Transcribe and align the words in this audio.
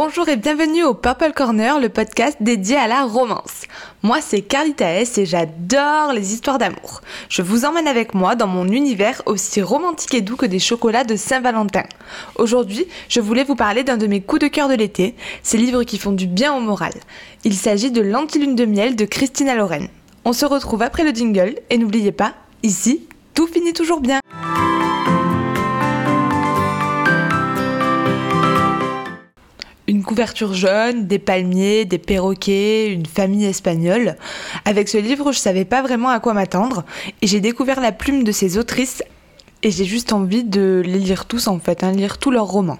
Bonjour 0.00 0.28
et 0.28 0.36
bienvenue 0.36 0.84
au 0.84 0.94
Purple 0.94 1.32
Corner, 1.34 1.80
le 1.80 1.88
podcast 1.88 2.36
dédié 2.38 2.76
à 2.76 2.86
la 2.86 3.02
romance. 3.02 3.64
Moi 4.04 4.18
c'est 4.20 4.42
Carlita 4.42 5.00
S 5.00 5.18
et 5.18 5.26
j'adore 5.26 6.12
les 6.12 6.32
histoires 6.32 6.58
d'amour. 6.58 7.00
Je 7.28 7.42
vous 7.42 7.64
emmène 7.64 7.88
avec 7.88 8.14
moi 8.14 8.36
dans 8.36 8.46
mon 8.46 8.68
univers 8.68 9.22
aussi 9.26 9.60
romantique 9.60 10.14
et 10.14 10.20
doux 10.20 10.36
que 10.36 10.46
des 10.46 10.60
chocolats 10.60 11.02
de 11.02 11.16
Saint-Valentin. 11.16 11.82
Aujourd'hui, 12.36 12.86
je 13.08 13.20
voulais 13.20 13.42
vous 13.42 13.56
parler 13.56 13.82
d'un 13.82 13.96
de 13.96 14.06
mes 14.06 14.20
coups 14.20 14.42
de 14.42 14.46
cœur 14.46 14.68
de 14.68 14.74
l'été, 14.74 15.16
ces 15.42 15.58
livres 15.58 15.82
qui 15.82 15.98
font 15.98 16.12
du 16.12 16.28
bien 16.28 16.54
au 16.54 16.60
moral. 16.60 16.92
Il 17.42 17.54
s'agit 17.54 17.90
de 17.90 18.00
L'Antilune 18.00 18.54
de 18.54 18.66
miel 18.66 18.94
de 18.94 19.04
Christina 19.04 19.56
Loren. 19.56 19.88
On 20.24 20.32
se 20.32 20.46
retrouve 20.46 20.82
après 20.82 21.02
le 21.02 21.10
jingle 21.10 21.56
et 21.70 21.76
n'oubliez 21.76 22.12
pas, 22.12 22.34
ici, 22.62 23.08
tout 23.34 23.48
finit 23.48 23.72
toujours 23.72 24.00
bien. 24.00 24.20
Une 29.88 30.04
couverture 30.04 30.52
jaune, 30.52 31.06
des 31.06 31.18
palmiers, 31.18 31.86
des 31.86 31.98
perroquets, 31.98 32.92
une 32.92 33.06
famille 33.06 33.46
espagnole. 33.46 34.16
Avec 34.66 34.88
ce 34.88 34.98
livre, 34.98 35.32
je 35.32 35.38
savais 35.38 35.64
pas 35.64 35.82
vraiment 35.82 36.10
à 36.10 36.20
quoi 36.20 36.34
m'attendre 36.34 36.84
et 37.22 37.26
j'ai 37.26 37.40
découvert 37.40 37.80
la 37.80 37.90
plume 37.90 38.22
de 38.22 38.30
ces 38.30 38.58
autrices 38.58 39.02
et 39.62 39.70
j'ai 39.70 39.86
juste 39.86 40.12
envie 40.12 40.44
de 40.44 40.82
les 40.84 40.98
lire 40.98 41.24
tous 41.24 41.48
en 41.48 41.58
fait, 41.58 41.82
hein, 41.82 41.90
lire 41.90 42.18
tous 42.18 42.30
leurs 42.30 42.46
romans. 42.46 42.78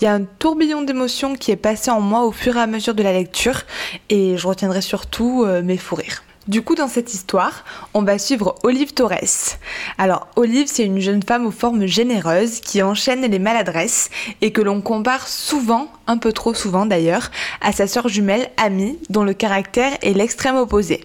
Il 0.00 0.04
y 0.04 0.06
a 0.08 0.14
un 0.14 0.24
tourbillon 0.24 0.82
d'émotions 0.82 1.36
qui 1.36 1.52
est 1.52 1.56
passé 1.56 1.90
en 1.90 2.00
moi 2.00 2.24
au 2.24 2.32
fur 2.32 2.56
et 2.56 2.60
à 2.60 2.66
mesure 2.66 2.94
de 2.94 3.02
la 3.02 3.12
lecture 3.12 3.62
et 4.08 4.36
je 4.36 4.46
retiendrai 4.48 4.80
surtout 4.80 5.44
euh, 5.46 5.62
mes 5.62 5.76
fous 5.76 5.96
rires. 5.96 6.24
Du 6.48 6.62
coup, 6.62 6.74
dans 6.74 6.88
cette 6.88 7.12
histoire, 7.12 7.62
on 7.92 8.00
va 8.00 8.18
suivre 8.18 8.54
Olive 8.62 8.94
Torres. 8.94 9.58
Alors, 9.98 10.28
Olive, 10.34 10.66
c'est 10.66 10.84
une 10.84 10.98
jeune 10.98 11.22
femme 11.22 11.46
aux 11.46 11.50
formes 11.50 11.84
généreuses 11.84 12.60
qui 12.60 12.82
enchaîne 12.82 13.20
les 13.20 13.38
maladresses 13.38 14.08
et 14.40 14.50
que 14.50 14.62
l'on 14.62 14.80
compare 14.80 15.28
souvent, 15.28 15.92
un 16.06 16.16
peu 16.16 16.32
trop 16.32 16.54
souvent 16.54 16.86
d'ailleurs, 16.86 17.30
à 17.60 17.72
sa 17.72 17.86
sœur 17.86 18.08
jumelle 18.08 18.48
Amy, 18.56 18.98
dont 19.10 19.24
le 19.24 19.34
caractère 19.34 19.92
est 20.00 20.14
l'extrême 20.14 20.56
opposé. 20.56 21.04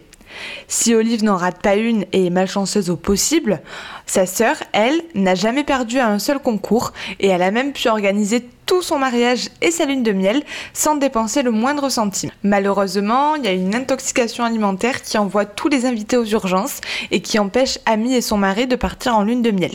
Si 0.68 0.96
Olive 0.96 1.24
n'en 1.24 1.38
rate 1.38 1.62
pas 1.62 1.76
une 1.76 2.06
et 2.12 2.28
est 2.28 2.30
malchanceuse 2.30 2.90
au 2.90 2.96
possible, 2.96 3.62
sa 4.06 4.26
sœur, 4.26 4.56
elle, 4.72 5.02
n'a 5.16 5.36
jamais 5.36 5.64
perdu 5.64 6.00
à 6.00 6.08
un 6.08 6.20
seul 6.20 6.40
concours 6.40 6.94
et 7.20 7.28
elle 7.28 7.42
a 7.42 7.52
même 7.52 7.74
pu 7.74 7.88
organiser 7.88 8.46
tout 8.66 8.82
son 8.82 8.98
mariage 8.98 9.50
et 9.62 9.72
sa 9.72 9.86
lune 9.86 10.04
de 10.04 10.12
miel 10.12 10.44
sans 10.74 10.96
dépenser 10.96 11.42
le 11.42 11.52
moindre 11.52 11.90
centime. 11.90 12.32
Malheureusement, 12.44 13.36
il 13.36 13.46
y 13.46 13.48
a 13.48 13.52
une 13.52 13.76
intoxication 13.76 14.44
alimentaire 14.44 15.02
qui 15.02 15.18
envoie 15.18 15.46
tous 15.46 15.68
les 15.68 15.86
invités 15.86 16.18
aux 16.18 16.26
urgences 16.26 16.80
et 17.12 17.22
qui 17.22 17.40
empêche 17.40 17.80
Amy 17.86 18.16
et 18.16 18.22
son 18.22 18.38
mari 18.38 18.68
de 18.68 18.76
partir 18.76 19.16
en 19.18 19.24
lune 19.24 19.42
de 19.42 19.52
miel. 19.52 19.74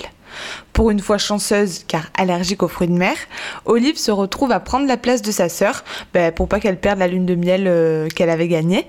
Pour 0.72 0.90
une 0.90 1.00
fois 1.00 1.18
chanceuse, 1.18 1.84
car 1.88 2.06
allergique 2.16 2.62
aux 2.62 2.68
fruits 2.68 2.88
de 2.88 2.92
mer, 2.92 3.16
Olive 3.64 3.96
se 3.96 4.10
retrouve 4.10 4.52
à 4.52 4.60
prendre 4.60 4.86
la 4.86 4.96
place 4.96 5.22
de 5.22 5.32
sa 5.32 5.48
sœur, 5.48 5.84
ben, 6.14 6.32
pour 6.32 6.48
pas 6.48 6.60
qu'elle 6.60 6.78
perde 6.78 6.98
la 6.98 7.08
lune 7.08 7.26
de 7.26 7.34
miel 7.34 7.64
euh, 7.66 8.08
qu'elle 8.08 8.30
avait 8.30 8.48
gagnée. 8.48 8.86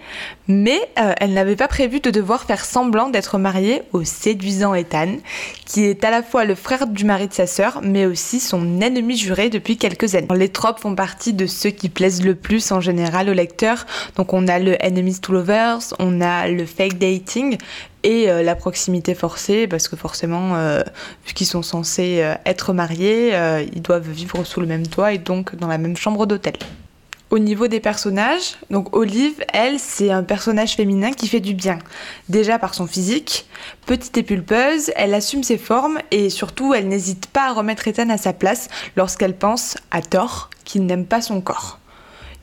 Mais 0.48 0.80
euh, 1.00 1.14
elle 1.20 1.34
n'avait 1.34 1.56
pas 1.56 1.68
prévu 1.68 2.00
de 2.00 2.10
devoir 2.10 2.44
faire 2.44 2.66
semblant 2.66 3.10
d'être 3.10 3.38
mariée 3.38 3.84
au 3.94 4.04
séduisant 4.04 4.74
Ethan, 4.74 5.18
qui 5.66 5.86
est 5.86 6.04
à 6.04 6.12
la 6.12 6.24
fois 6.24 6.46
le 6.46 6.56
frère 6.56 6.88
du 6.88 7.06
mari 7.06 7.28
de 7.28 7.34
sa 7.34 7.48
sœur, 7.48 7.82
mais 7.84 8.06
aussi 8.06 8.40
son 8.40 8.82
ennemi 8.82 9.18
juré 9.18 9.50
depuis 9.50 9.78
quelques 9.78 10.16
années. 10.16 10.28
Les 10.36 10.50
tropes 10.50 10.80
font 10.80 10.96
partie 10.96 11.34
de 11.34 11.46
ceux 11.46 11.70
qui 11.70 11.90
plaisent 11.90 12.24
le 12.24 12.36
plus 12.36 12.72
en 12.72 12.82
général 12.82 13.30
au 13.30 13.34
lecteur. 13.34 13.86
Donc 14.16 14.34
on 14.34 14.48
a 14.48 14.60
le 14.60 14.76
enemies 14.84 15.20
to 15.20 15.34
lovers, 15.34 15.80
on 16.00 16.22
a 16.22 16.48
le 16.48 16.66
fake 16.66 16.98
dating, 16.98 17.58
et 18.04 18.30
euh, 18.30 18.44
la 18.44 18.56
proximité 18.56 19.16
forcée 19.16 19.68
parce 19.68 19.88
que 19.88 19.96
forcément 19.96 20.56
euh, 20.56 20.82
vu 21.26 21.46
sont 21.46 21.62
censés 21.62 22.20
euh, 22.22 22.36
être 22.46 22.74
mariés 22.74 23.34
ils 23.74 23.82
doivent 23.82 24.10
vivre 24.10 24.44
sous 24.44 24.62
le 24.62 24.68
même 24.68 24.88
toit 24.88 25.14
et 25.14 25.18
donc 25.18 25.56
dans 25.56 25.68
la 25.68 25.78
même 25.78 25.98
chambre 25.98 26.26
d'hôtel. 26.26 26.54
Au 27.30 27.38
niveau 27.38 27.68
des 27.68 27.80
personnages, 27.80 28.56
donc 28.72 28.96
Olive, 28.96 29.44
elle, 29.54 29.78
c'est 29.78 30.10
un 30.10 30.24
personnage 30.24 30.76
féminin 30.76 31.12
qui 31.12 31.28
fait 31.28 31.40
du 31.40 31.54
bien. 31.54 31.78
Déjà 32.28 32.58
par 32.58 32.74
son 32.74 32.88
physique, 32.88 33.46
petite 33.86 34.18
et 34.18 34.24
pulpeuse, 34.24 34.92
elle 34.96 35.14
assume 35.14 35.44
ses 35.44 35.60
formes 35.60 36.00
et 36.10 36.32
surtout 36.32 36.74
elle 36.74 36.88
n'hésite 36.88 37.28
pas 37.28 37.50
à 37.50 37.54
remettre 37.54 37.88
Ethan 37.88 38.10
à 38.10 38.18
sa 38.18 38.34
place 38.34 38.68
lorsqu'elle 38.96 39.36
pense, 39.36 39.78
à 39.92 40.02
tort, 40.02 40.50
qu'il 40.66 40.88
n'aime 40.88 41.06
pas 41.06 41.22
son 41.22 41.40
corps. 41.40 41.79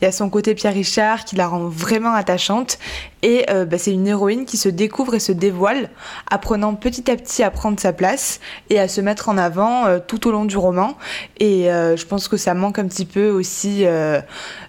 Il 0.01 0.05
y 0.05 0.09
a 0.09 0.13
son 0.13 0.29
côté 0.29 0.55
Pierre 0.55 0.75
Richard 0.75 1.25
qui 1.25 1.37
la 1.37 1.49
rend 1.49 1.69
vraiment 1.69 2.13
attachante 2.13 2.79
et 3.23 3.47
euh, 3.51 3.65
bah, 3.65 3.79
c'est 3.79 3.93
une 3.93 4.07
héroïne 4.07 4.45
qui 4.45 4.59
se 4.59 4.69
découvre 4.69 5.15
et 5.15 5.21
se 5.21 5.33
dévoile, 5.33 5.89
apprenant 6.31 6.75
petit 6.75 7.11
à 7.11 7.17
petit 7.17 7.43
à 7.43 7.51
prendre 7.51 7.81
sa 7.81 7.95
place 7.95 8.41
et 8.69 8.79
à 8.79 8.89
se 8.89 9.01
mettre 9.01 9.31
en 9.31 9.39
avant 9.39 9.87
euh, 9.87 9.99
tout 10.07 10.29
au 10.29 10.33
long 10.33 10.45
du 10.45 10.59
roman. 10.59 10.99
Et 11.41 11.73
euh, 11.73 11.97
je 11.97 12.05
pense 12.05 12.29
que 12.29 12.37
ça 12.37 12.53
manque 12.53 12.79
un 12.79 12.87
petit 12.87 13.07
peu 13.07 13.31
aussi 13.31 13.85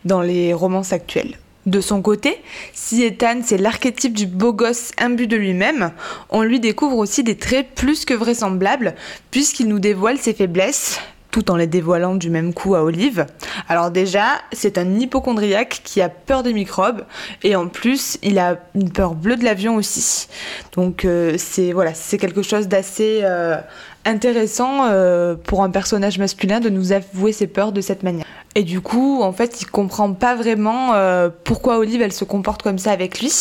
dans 0.06 0.22
les 0.22 0.54
romances 0.54 0.94
actuelles. 0.94 1.38
De 1.66 1.82
son 1.82 2.02
côté, 2.02 2.42
si 2.72 3.04
Ethan 3.04 3.42
c'est 3.44 3.58
l'archétype 3.58 4.14
du 4.14 4.26
beau 4.26 4.54
gosse 4.54 4.94
imbu 4.98 5.28
de 5.28 5.36
lui-même, 5.36 5.92
on 6.30 6.42
lui 6.42 6.62
découvre 6.62 6.98
aussi 6.98 7.24
des 7.24 7.36
traits 7.36 7.68
plus 7.76 8.06
que 8.06 8.14
vraisemblables 8.14 8.96
puisqu'il 9.32 9.68
nous 9.68 9.80
dévoile 9.80 10.18
ses 10.18 10.34
faiblesses, 10.34 11.02
en 11.50 11.56
les 11.56 11.68
dévoilant 11.68 12.16
du 12.16 12.30
même 12.30 12.54
coup 12.54 12.76
à 12.76 12.84
Olive. 12.84 13.26
Alors 13.68 13.92
déjà, 13.92 14.26
c'est 14.52 14.78
un 14.78 15.00
hypochondriaque 15.00 15.82
qui 15.84 16.02
a 16.02 16.10
peur 16.10 16.44
des 16.44 16.54
microbes 16.54 17.04
et 17.44 17.56
en 17.56 17.68
plus, 17.68 18.18
il 18.24 18.40
a 18.40 18.58
une 18.76 18.92
peur 18.92 19.16
bleue 19.16 19.36
de 19.36 19.44
l'avion 19.44 19.76
aussi. 19.76 20.28
Donc 20.74 21.06
euh, 21.06 21.36
c'est 21.38 22.18
quelque 22.18 22.42
chose 22.42 22.68
d'assez 22.68 23.22
euh, 23.24 23.58
intéressant 24.06 24.86
euh, 24.86 25.36
pour 25.36 25.64
un 25.64 25.70
personnage 25.70 26.18
masculin 26.18 26.60
de 26.60 26.70
nous 26.70 26.92
avouer 26.92 27.32
ses 27.34 27.48
peurs 27.48 27.72
de 27.72 27.82
cette 27.82 28.04
manière. 28.04 28.26
Et 28.58 28.64
du 28.64 28.82
coup, 28.82 29.22
en 29.22 29.32
fait, 29.34 29.62
il 29.62 29.68
comprend 29.68 30.12
pas 30.14 30.34
vraiment 30.34 30.96
euh, 30.96 31.30
pourquoi 31.44 31.78
Olive 31.78 32.02
elle 32.02 32.12
se 32.12 32.24
comporte 32.24 32.64
comme 32.64 32.80
ça 32.80 32.92
avec 32.92 33.22
lui, 33.22 33.32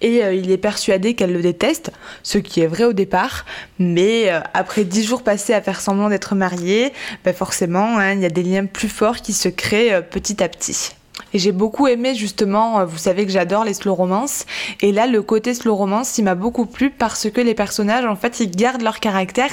et 0.00 0.22
euh, 0.22 0.34
il 0.34 0.52
est 0.52 0.56
persuadé 0.56 1.14
qu'elle 1.14 1.32
le 1.32 1.42
déteste, 1.42 1.90
ce 2.22 2.38
qui 2.38 2.60
est 2.60 2.68
vrai 2.68 2.84
au 2.84 2.92
départ. 2.92 3.44
Mais 3.80 4.28
après 4.54 4.84
dix 4.84 5.02
jours 5.02 5.24
passés 5.24 5.52
à 5.52 5.60
faire 5.60 5.80
semblant 5.80 6.08
d'être 6.08 6.36
marié, 6.36 6.92
ben 7.24 7.34
forcément, 7.34 7.98
hein, 7.98 8.12
il 8.12 8.20
y 8.20 8.24
a 8.24 8.30
des 8.30 8.44
liens 8.44 8.66
plus 8.66 8.88
forts 8.88 9.16
qui 9.16 9.32
se 9.32 9.48
créent 9.48 10.00
petit 10.00 10.40
à 10.44 10.48
petit. 10.48 10.92
Et 11.34 11.38
j'ai 11.38 11.52
beaucoup 11.52 11.88
aimé 11.88 12.14
justement, 12.14 12.80
euh, 12.80 12.84
vous 12.84 12.98
savez 12.98 13.24
que 13.24 13.32
j'adore 13.32 13.64
les 13.64 13.74
slow 13.74 13.94
romances. 13.94 14.44
Et 14.80 14.92
là, 14.92 15.06
le 15.06 15.22
côté 15.22 15.54
slow 15.54 15.74
romance, 15.74 16.18
il 16.18 16.24
m'a 16.24 16.34
beaucoup 16.34 16.66
plu 16.66 16.90
parce 16.90 17.30
que 17.30 17.40
les 17.40 17.54
personnages, 17.54 18.04
en 18.04 18.16
fait, 18.16 18.40
ils 18.40 18.50
gardent 18.50 18.82
leur 18.82 19.00
caractère 19.00 19.50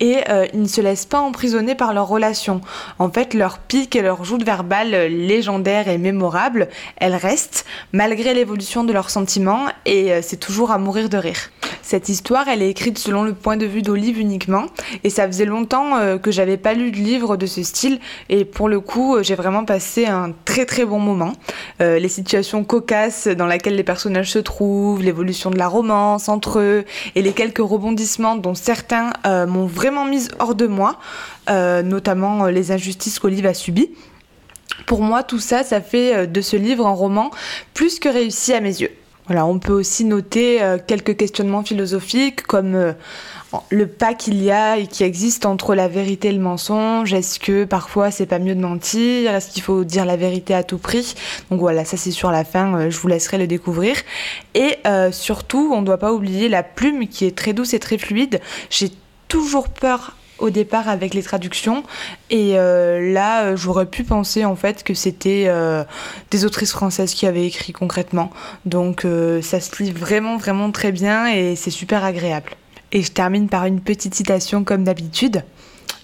et 0.00 0.18
euh, 0.28 0.46
ils 0.52 0.62
ne 0.62 0.68
se 0.68 0.80
laissent 0.80 1.06
pas 1.06 1.20
emprisonner 1.20 1.74
par 1.74 1.94
leurs 1.94 2.08
relations. 2.08 2.60
En 2.98 3.10
fait, 3.10 3.34
leur 3.34 3.58
pique 3.58 3.96
et 3.96 4.02
leur 4.02 4.24
joute 4.24 4.44
verbale 4.44 4.90
légendaire 5.06 5.88
et 5.88 5.98
mémorable, 5.98 6.68
elles 6.96 7.16
restent 7.16 7.64
malgré 7.92 8.34
l'évolution 8.34 8.84
de 8.84 8.92
leurs 8.92 9.10
sentiments 9.10 9.66
et 9.86 10.12
euh, 10.12 10.20
c'est 10.22 10.36
toujours 10.36 10.70
à 10.70 10.78
mourir 10.78 11.08
de 11.08 11.16
rire. 11.16 11.50
Cette 11.86 12.08
histoire, 12.08 12.48
elle 12.48 12.62
est 12.62 12.70
écrite 12.70 12.98
selon 12.98 13.24
le 13.24 13.34
point 13.34 13.58
de 13.58 13.66
vue 13.66 13.82
d'Olive 13.82 14.18
uniquement, 14.18 14.64
et 15.04 15.10
ça 15.10 15.26
faisait 15.26 15.44
longtemps 15.44 15.98
euh, 15.98 16.16
que 16.16 16.30
j'avais 16.30 16.56
pas 16.56 16.72
lu 16.72 16.90
de 16.90 16.96
livre 16.96 17.36
de 17.36 17.44
ce 17.44 17.62
style, 17.62 18.00
et 18.30 18.46
pour 18.46 18.70
le 18.70 18.80
coup, 18.80 19.16
euh, 19.16 19.22
j'ai 19.22 19.34
vraiment 19.34 19.66
passé 19.66 20.06
un 20.06 20.32
très 20.46 20.64
très 20.64 20.86
bon 20.86 20.98
moment. 20.98 21.34
Euh, 21.82 21.98
les 21.98 22.08
situations 22.08 22.64
cocasses 22.64 23.28
dans 23.28 23.46
lesquelles 23.46 23.76
les 23.76 23.84
personnages 23.84 24.30
se 24.30 24.38
trouvent, 24.38 25.02
l'évolution 25.02 25.50
de 25.50 25.58
la 25.58 25.68
romance 25.68 26.30
entre 26.30 26.58
eux, 26.58 26.86
et 27.16 27.20
les 27.20 27.32
quelques 27.34 27.58
rebondissements 27.58 28.36
dont 28.36 28.54
certains 28.54 29.12
m'ont 29.24 29.66
vraiment 29.66 30.06
mise 30.06 30.30
hors 30.38 30.54
de 30.54 30.66
moi, 30.66 30.98
notamment 31.48 32.46
les 32.46 32.72
injustices 32.72 33.18
qu'Olive 33.18 33.46
a 33.46 33.52
subies. 33.52 33.90
Pour 34.86 35.02
moi, 35.02 35.22
tout 35.22 35.38
ça, 35.38 35.62
ça 35.62 35.82
fait 35.82 36.26
de 36.26 36.40
ce 36.40 36.56
livre 36.56 36.86
un 36.86 36.92
roman 36.92 37.30
plus 37.74 37.98
que 37.98 38.08
réussi 38.08 38.54
à 38.54 38.60
mes 38.60 38.80
yeux. 38.80 38.90
Voilà, 39.26 39.46
on 39.46 39.58
peut 39.58 39.72
aussi 39.72 40.04
noter 40.04 40.62
euh, 40.62 40.76
quelques 40.86 41.16
questionnements 41.16 41.62
philosophiques 41.62 42.42
comme 42.42 42.74
euh, 42.74 42.92
le 43.70 43.86
pas 43.86 44.12
qu'il 44.12 44.42
y 44.42 44.50
a 44.50 44.76
et 44.76 44.86
qui 44.86 45.02
existe 45.02 45.46
entre 45.46 45.74
la 45.74 45.88
vérité 45.88 46.28
et 46.28 46.32
le 46.32 46.40
mensonge. 46.40 47.14
Est-ce 47.14 47.40
que 47.40 47.64
parfois 47.64 48.10
c'est 48.10 48.26
pas 48.26 48.38
mieux 48.38 48.54
de 48.54 48.60
mentir? 48.60 49.34
Est-ce 49.34 49.50
qu'il 49.50 49.62
faut 49.62 49.82
dire 49.84 50.04
la 50.04 50.16
vérité 50.16 50.54
à 50.54 50.62
tout 50.62 50.76
prix? 50.76 51.14
Donc 51.50 51.58
voilà, 51.60 51.86
ça 51.86 51.96
c'est 51.96 52.10
sur 52.10 52.30
la 52.30 52.44
fin, 52.44 52.76
euh, 52.76 52.90
je 52.90 52.98
vous 52.98 53.08
laisserai 53.08 53.38
le 53.38 53.46
découvrir. 53.46 53.96
Et 54.54 54.76
surtout, 55.10 55.72
on 55.74 55.80
ne 55.80 55.86
doit 55.86 55.98
pas 55.98 56.12
oublier 56.12 56.48
la 56.48 56.62
plume 56.62 57.08
qui 57.08 57.24
est 57.24 57.36
très 57.36 57.54
douce 57.54 57.72
et 57.74 57.78
très 57.78 57.98
fluide. 57.98 58.40
J'ai 58.70 58.90
toujours 59.28 59.68
peur 59.68 60.14
au 60.38 60.50
départ 60.50 60.88
avec 60.88 61.14
les 61.14 61.22
traductions. 61.22 61.82
Et 62.30 62.58
euh, 62.58 63.12
là 63.12 63.44
euh, 63.44 63.56
j'aurais 63.56 63.86
pu 63.86 64.04
penser 64.04 64.44
en 64.44 64.56
fait 64.56 64.82
que 64.82 64.94
c'était 64.94 65.44
euh, 65.46 65.84
des 66.30 66.44
autrices 66.44 66.72
françaises 66.72 67.14
qui 67.14 67.26
avaient 67.26 67.46
écrit 67.46 67.72
concrètement. 67.72 68.30
Donc 68.64 69.06
ça 69.42 69.60
se 69.60 69.82
lit 69.82 69.92
vraiment 69.92 70.36
vraiment 70.36 70.70
très 70.70 70.92
bien 70.92 71.26
et 71.26 71.56
c'est 71.56 71.70
super 71.70 72.04
agréable. 72.04 72.52
Et 72.92 73.02
je 73.02 73.10
termine 73.10 73.48
par 73.48 73.64
une 73.64 73.80
petite 73.80 74.14
citation 74.14 74.64
comme 74.64 74.84
d'habitude. 74.84 75.42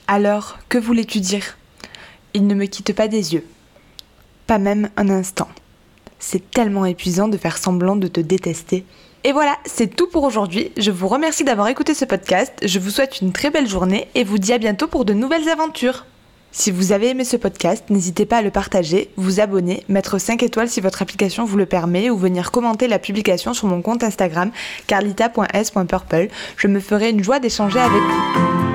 Alors 0.06 0.58
que 0.68 0.78
voulais-tu 0.78 1.20
dire? 1.20 1.56
Il 2.34 2.46
ne 2.46 2.54
me 2.54 2.66
quitte 2.66 2.92
pas 2.94 3.08
des 3.08 3.34
yeux. 3.34 3.44
Pas 4.46 4.58
même 4.58 4.90
un 4.96 5.08
instant. 5.08 5.48
C'est 6.18 6.50
tellement 6.50 6.84
épuisant 6.84 7.28
de 7.28 7.36
faire 7.36 7.58
semblant 7.58 7.96
de 7.96 8.08
te 8.08 8.20
détester 8.20 8.84
et 9.24 9.32
voilà, 9.32 9.58
c'est 9.64 9.94
tout 9.94 10.06
pour 10.06 10.24
aujourd'hui. 10.24 10.72
Je 10.76 10.90
vous 10.90 11.08
remercie 11.08 11.44
d'avoir 11.44 11.68
écouté 11.68 11.94
ce 11.94 12.04
podcast. 12.04 12.52
Je 12.62 12.78
vous 12.78 12.90
souhaite 12.90 13.20
une 13.20 13.32
très 13.32 13.50
belle 13.50 13.68
journée 13.68 14.08
et 14.14 14.24
vous 14.24 14.38
dis 14.38 14.52
à 14.52 14.58
bientôt 14.58 14.86
pour 14.86 15.04
de 15.04 15.12
nouvelles 15.12 15.48
aventures. 15.48 16.06
Si 16.52 16.70
vous 16.70 16.92
avez 16.92 17.10
aimé 17.10 17.24
ce 17.24 17.36
podcast, 17.36 17.84
n'hésitez 17.90 18.26
pas 18.26 18.38
à 18.38 18.42
le 18.42 18.50
partager, 18.50 19.10
vous 19.16 19.38
abonner, 19.40 19.84
mettre 19.88 20.18
5 20.18 20.42
étoiles 20.42 20.68
si 20.68 20.80
votre 20.80 21.00
application 21.00 21.44
vous 21.44 21.56
le 21.56 21.66
permet 21.66 22.10
ou 22.10 22.16
venir 22.16 22.50
commenter 22.50 22.88
la 22.88 22.98
publication 22.98 23.54
sur 23.54 23.68
mon 23.68 23.82
compte 23.82 24.02
Instagram 24.02 24.50
carlita.s.purple. 24.88 26.28
Je 26.56 26.66
me 26.66 26.80
ferai 26.80 27.10
une 27.10 27.22
joie 27.22 27.38
d'échanger 27.38 27.78
avec 27.78 28.02
vous. 28.02 28.69